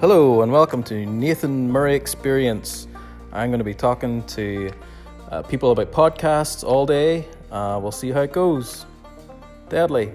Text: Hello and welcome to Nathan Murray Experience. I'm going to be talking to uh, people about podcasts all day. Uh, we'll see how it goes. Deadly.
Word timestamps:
Hello 0.00 0.40
and 0.40 0.50
welcome 0.50 0.82
to 0.84 1.04
Nathan 1.04 1.70
Murray 1.70 1.94
Experience. 1.94 2.88
I'm 3.34 3.50
going 3.50 3.58
to 3.58 3.64
be 3.64 3.74
talking 3.74 4.22
to 4.28 4.72
uh, 5.30 5.42
people 5.42 5.72
about 5.72 5.92
podcasts 5.92 6.64
all 6.64 6.86
day. 6.86 7.26
Uh, 7.50 7.78
we'll 7.82 7.92
see 7.92 8.10
how 8.10 8.22
it 8.22 8.32
goes. 8.32 8.86
Deadly. 9.68 10.10